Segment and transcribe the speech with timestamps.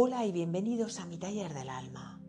[0.00, 2.22] Hola y bienvenidos a mi taller del alma.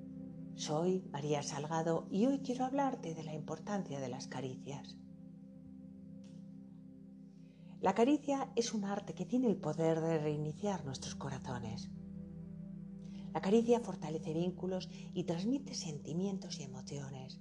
[0.55, 4.97] Soy María Salgado y hoy quiero hablarte de la importancia de las caricias.
[7.79, 11.92] La caricia es un arte que tiene el poder de reiniciar nuestros corazones.
[13.35, 17.40] La caricia fortalece vínculos y transmite sentimientos y emociones.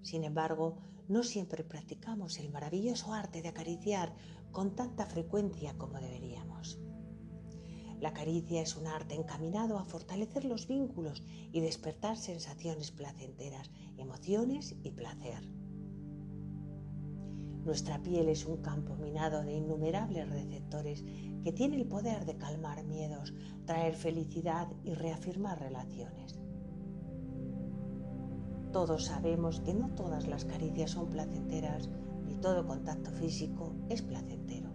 [0.00, 4.14] Sin embargo, no siempre practicamos el maravilloso arte de acariciar
[4.52, 6.80] con tanta frecuencia como deberíamos.
[8.06, 14.76] La caricia es un arte encaminado a fortalecer los vínculos y despertar sensaciones placenteras, emociones
[14.84, 15.42] y placer.
[17.64, 21.04] Nuestra piel es un campo minado de innumerables receptores
[21.42, 26.38] que tiene el poder de calmar miedos, traer felicidad y reafirmar relaciones.
[28.72, 31.88] Todos sabemos que no todas las caricias son placenteras
[32.24, 34.65] ni todo contacto físico es placentero.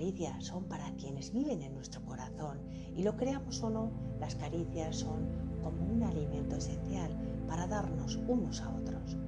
[0.00, 2.58] Caricias son para quienes viven en nuestro corazón
[2.96, 5.28] y lo creamos o no, las caricias son
[5.62, 7.10] como un alimento esencial
[7.46, 9.18] para darnos unos a otros.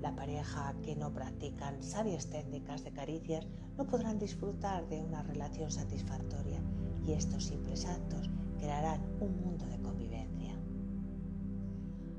[0.00, 3.46] La pareja que no practican sabias técnicas de caricias
[3.78, 6.60] no podrán disfrutar de una relación satisfactoria
[7.06, 10.58] y estos simples actos crearán un mundo de convivencia.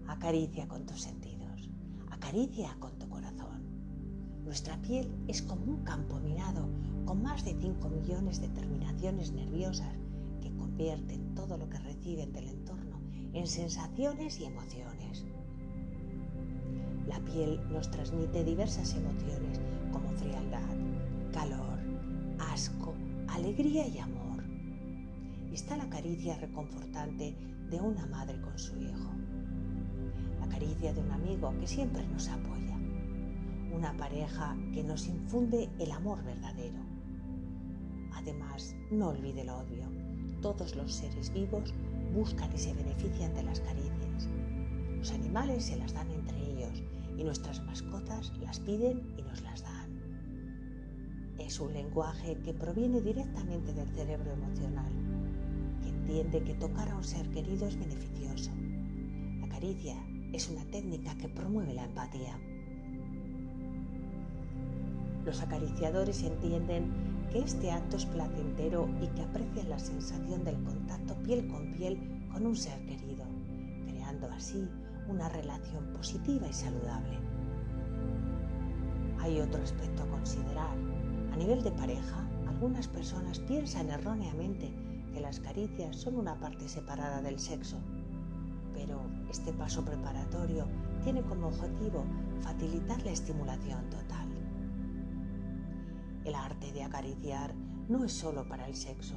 [0.08, 1.70] Acaricia con tus sentidos,
[2.10, 3.62] acaricia con tu corazón.
[4.46, 6.70] Nuestra piel es como un campo minado
[7.24, 9.96] más de 5 millones de terminaciones nerviosas
[10.42, 13.00] que convierten todo lo que reciben del entorno
[13.32, 15.26] en sensaciones y emociones.
[17.08, 19.58] La piel nos transmite diversas emociones
[19.94, 20.60] como frialdad,
[21.32, 21.80] calor,
[22.40, 22.94] asco,
[23.30, 24.44] alegría y amor.
[25.54, 27.38] Está la caricia reconfortante
[27.70, 29.12] de una madre con su hijo.
[30.42, 32.78] La caricia de un amigo que siempre nos apoya.
[33.74, 36.84] Una pareja que nos infunde el amor verdadero.
[38.16, 39.86] Además, no olvide lo obvio.
[40.42, 41.74] Todos los seres vivos
[42.14, 44.30] buscan y se benefician de las caricias.
[44.98, 46.84] Los animales se las dan entre ellos
[47.18, 49.84] y nuestras mascotas las piden y nos las dan.
[51.40, 54.92] Es un lenguaje que proviene directamente del cerebro emocional,
[55.82, 58.52] que entiende que tocar a un ser querido es beneficioso.
[59.42, 59.96] La caricia
[60.32, 62.40] es una técnica que promueve la empatía.
[65.26, 71.16] Los acariciadores entienden que este acto es placentero y que aprecian la sensación del contacto
[71.24, 71.98] piel con piel
[72.32, 73.26] con un ser querido,
[73.88, 74.70] creando así
[75.10, 77.18] una relación positiva y saludable.
[79.20, 80.78] Hay otro aspecto a considerar.
[81.32, 84.72] A nivel de pareja, algunas personas piensan erróneamente
[85.12, 87.78] que las caricias son una parte separada del sexo,
[88.76, 89.02] pero
[89.32, 90.68] este paso preparatorio
[91.04, 92.04] tiene como objetivo
[92.42, 94.23] facilitar la estimulación total.
[96.26, 97.54] El arte de acariciar
[97.90, 99.16] no es solo para el sexo,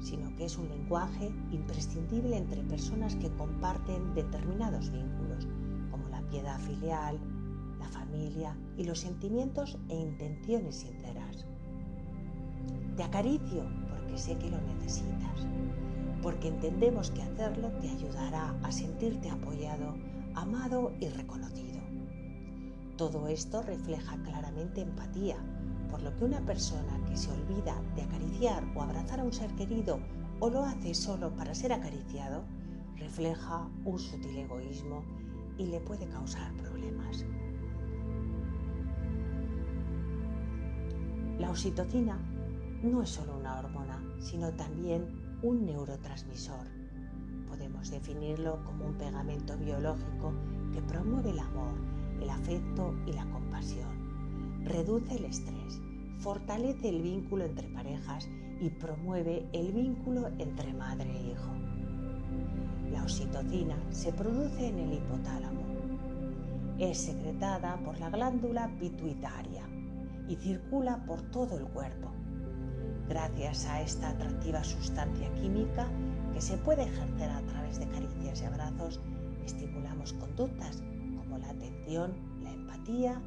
[0.00, 5.48] sino que es un lenguaje imprescindible entre personas que comparten determinados vínculos,
[5.90, 7.18] como la piedad filial,
[7.78, 11.46] la familia y los sentimientos e intenciones sinceras.
[12.96, 15.46] Te acaricio porque sé que lo necesitas,
[16.22, 19.94] porque entendemos que hacerlo te ayudará a sentirte apoyado,
[20.34, 21.78] amado y reconocido.
[22.96, 25.36] Todo esto refleja claramente empatía,
[25.90, 29.50] por lo que una persona que se olvida de acariciar o abrazar a un ser
[29.54, 30.00] querido
[30.40, 32.44] o lo hace solo para ser acariciado,
[32.96, 35.04] refleja un sutil egoísmo
[35.56, 37.24] y le puede causar problemas.
[41.38, 42.18] La oxitocina
[42.82, 45.06] no es solo una hormona, sino también
[45.42, 46.66] un neurotransmisor.
[47.48, 50.32] Podemos definirlo como un pegamento biológico
[50.72, 51.74] que promueve el amor,
[52.20, 53.97] el afecto y la compasión
[54.68, 55.80] reduce el estrés,
[56.18, 58.28] fortalece el vínculo entre parejas
[58.60, 61.52] y promueve el vínculo entre madre e hijo.
[62.92, 65.62] La oxitocina se produce en el hipotálamo.
[66.78, 69.66] Es secretada por la glándula pituitaria
[70.28, 72.10] y circula por todo el cuerpo.
[73.08, 75.88] Gracias a esta atractiva sustancia química
[76.34, 79.00] que se puede ejercer a través de caricias y abrazos,
[79.44, 80.82] estimulamos conductas
[81.16, 83.22] como la atención, la empatía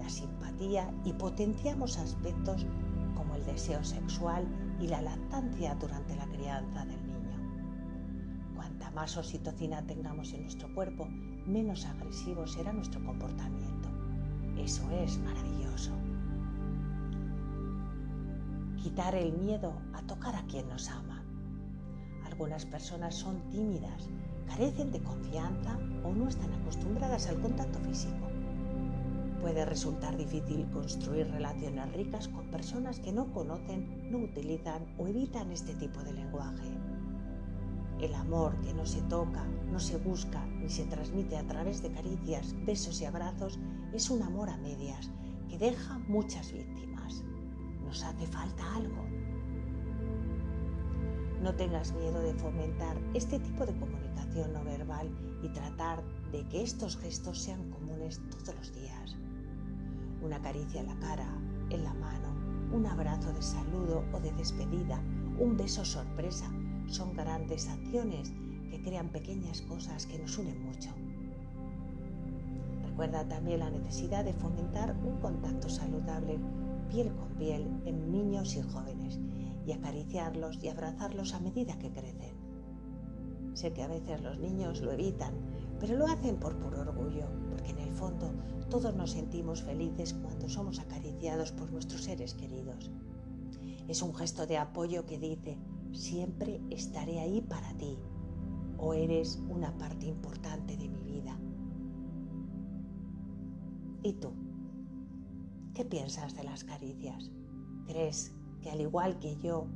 [0.00, 2.66] la simpatía y potenciamos aspectos
[3.14, 4.46] como el deseo sexual
[4.80, 8.54] y la lactancia durante la crianza del niño.
[8.56, 11.06] Cuanta más oxitocina tengamos en nuestro cuerpo,
[11.46, 13.88] menos agresivo será nuestro comportamiento.
[14.56, 15.92] Eso es maravilloso.
[18.82, 21.22] Quitar el miedo a tocar a quien nos ama.
[22.24, 24.08] Algunas personas son tímidas,
[24.48, 28.39] carecen de confianza o no están acostumbradas al contacto físico
[29.40, 35.50] Puede resultar difícil construir relaciones ricas con personas que no conocen, no utilizan o evitan
[35.50, 36.68] este tipo de lenguaje.
[38.00, 41.90] El amor que no se toca, no se busca ni se transmite a través de
[41.90, 43.58] caricias, besos y abrazos
[43.94, 45.10] es un amor a medias
[45.48, 47.24] que deja muchas víctimas.
[47.82, 49.06] Nos hace falta algo.
[51.42, 55.08] No tengas miedo de fomentar este tipo de comunicación no verbal
[55.42, 59.16] y tratar de que estos gestos sean comunes todos los días
[60.22, 61.28] una caricia en la cara,
[61.70, 62.28] en la mano,
[62.72, 65.02] un abrazo de saludo o de despedida,
[65.38, 66.50] un beso sorpresa,
[66.86, 68.32] son grandes acciones
[68.70, 70.90] que crean pequeñas cosas que nos unen mucho.
[72.84, 76.38] Recuerda también la necesidad de fomentar un contacto saludable
[76.90, 79.18] piel con piel en niños y jóvenes
[79.66, 82.34] y acariciarlos y abrazarlos a medida que crecen.
[83.54, 85.34] Sé que a veces los niños lo evitan,
[85.78, 87.26] pero lo hacen por puro orgullo,
[87.60, 88.32] porque en el fondo
[88.70, 92.90] todos nos sentimos felices cuando somos acariciados por nuestros seres queridos.
[93.88, 95.58] Es un gesto de apoyo que dice,
[95.92, 97.98] siempre estaré ahí para ti
[98.78, 101.38] o eres una parte importante de mi vida.
[104.02, 104.32] ¿Y tú?
[105.74, 107.30] ¿Qué piensas de las caricias?
[107.86, 109.66] ¿Crees que al igual que yo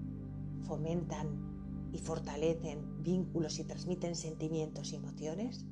[0.63, 5.67] fomentan y fortalecen vínculos y transmiten sentimientos y emociones?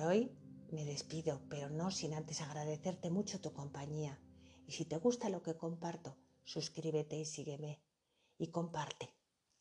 [0.00, 0.30] Hoy
[0.70, 4.20] me despido, pero no sin antes agradecerte mucho tu compañía.
[4.66, 7.82] Y si te gusta lo que comparto, suscríbete y sígueme.
[8.38, 9.12] Y comparte.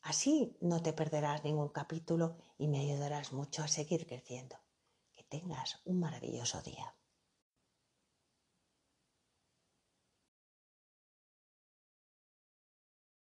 [0.02, 4.58] Así no te perderás ningún capítulo y me ayudarás mucho a seguir creciendo.
[5.16, 6.96] Que tengas un maravilloso día.